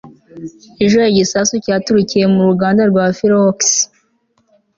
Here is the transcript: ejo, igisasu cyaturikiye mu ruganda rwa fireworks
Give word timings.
ejo, 0.83 0.99
igisasu 1.11 1.53
cyaturikiye 1.65 2.25
mu 2.33 2.41
ruganda 2.49 2.81
rwa 2.91 3.05
fireworks 3.17 3.69